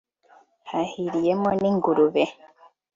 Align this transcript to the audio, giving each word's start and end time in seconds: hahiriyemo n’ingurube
hahiriyemo 0.69 1.49
n’ingurube 1.59 2.23